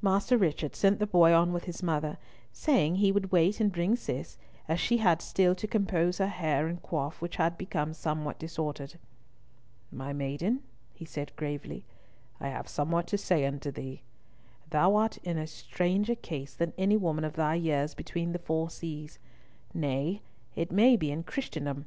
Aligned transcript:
Master 0.00 0.38
Richard 0.38 0.74
sent 0.74 1.00
the 1.00 1.06
boy 1.06 1.34
on 1.34 1.52
with 1.52 1.64
his 1.64 1.82
mother, 1.82 2.16
saying 2.50 2.94
he 2.96 3.12
would 3.12 3.30
wait 3.30 3.60
and 3.60 3.70
bring 3.70 3.94
Cis, 3.94 4.38
as 4.68 4.80
she 4.80 4.96
had 4.96 5.20
still 5.20 5.54
to 5.54 5.66
compose 5.66 6.16
her 6.16 6.28
hair 6.28 6.66
and 6.66 6.82
coif, 6.82 7.20
which 7.20 7.36
had 7.36 7.58
become 7.58 7.92
somewhat 7.92 8.38
disordered. 8.38 8.98
"My 9.92 10.14
maiden," 10.14 10.62
he 10.94 11.04
said, 11.04 11.30
gravely, 11.36 11.84
"I 12.40 12.48
have 12.48 12.68
somewhat 12.68 13.06
to 13.08 13.18
say 13.18 13.44
unto 13.44 13.70
thee. 13.70 14.00
Thou 14.70 14.94
art 14.96 15.18
in 15.18 15.36
a 15.36 15.46
stranger 15.46 16.14
case 16.14 16.54
than 16.54 16.72
any 16.78 16.96
woman 16.96 17.24
of 17.24 17.34
thy 17.34 17.56
years 17.56 17.92
between 17.94 18.32
the 18.32 18.38
four 18.38 18.70
seas; 18.70 19.18
nay, 19.74 20.22
it 20.54 20.72
may 20.72 20.96
be 20.96 21.10
in 21.10 21.22
Christendom. 21.22 21.84